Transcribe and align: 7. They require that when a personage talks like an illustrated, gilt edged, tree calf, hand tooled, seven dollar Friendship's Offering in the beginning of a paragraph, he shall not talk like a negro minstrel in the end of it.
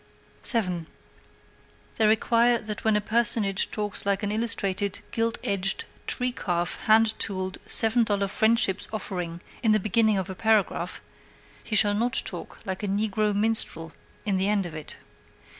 7. 0.41 0.87
They 1.97 2.07
require 2.07 2.57
that 2.57 2.83
when 2.83 2.95
a 2.95 3.01
personage 3.01 3.69
talks 3.69 4.03
like 4.03 4.23
an 4.23 4.31
illustrated, 4.31 4.99
gilt 5.11 5.37
edged, 5.43 5.85
tree 6.07 6.31
calf, 6.31 6.85
hand 6.85 7.13
tooled, 7.19 7.59
seven 7.67 8.03
dollar 8.03 8.27
Friendship's 8.27 8.89
Offering 8.91 9.41
in 9.61 9.73
the 9.73 9.79
beginning 9.79 10.17
of 10.17 10.27
a 10.27 10.33
paragraph, 10.33 11.01
he 11.63 11.75
shall 11.75 11.93
not 11.93 12.19
talk 12.25 12.65
like 12.65 12.81
a 12.81 12.87
negro 12.87 13.35
minstrel 13.35 13.91
in 14.25 14.37
the 14.37 14.47
end 14.47 14.65
of 14.65 14.73
it. 14.73 14.95